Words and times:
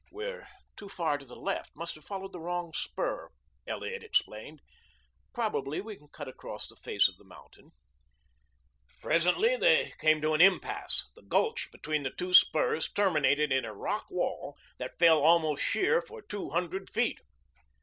"We're 0.11 0.47
too 0.75 0.89
far 0.89 1.19
to 1.19 1.25
the 1.27 1.35
left 1.35 1.75
must 1.75 1.93
have 1.93 2.03
followed 2.03 2.31
the 2.31 2.39
wrong 2.39 2.73
spur," 2.73 3.29
Elliot 3.67 4.01
explained. 4.01 4.59
"Probably 5.31 5.79
we 5.79 5.95
can 5.95 6.07
cut 6.07 6.27
across 6.27 6.65
the 6.67 6.75
face 6.75 7.07
of 7.07 7.17
the 7.17 7.23
mountain." 7.23 7.69
Presently 9.03 9.55
they 9.57 9.93
came 9.99 10.19
to 10.23 10.33
an 10.33 10.41
impasse. 10.41 11.07
The 11.15 11.21
gulch 11.21 11.69
between 11.71 12.01
the 12.01 12.09
two 12.09 12.33
spurs 12.33 12.91
terminated 12.91 13.51
in 13.51 13.63
a 13.63 13.75
rock 13.75 14.07
wall 14.09 14.57
that 14.79 14.97
fell 14.97 15.21
almost 15.21 15.61
sheer 15.63 16.01
for 16.01 16.23
two 16.23 16.49
hundred 16.49 16.89
feet. 16.89 17.19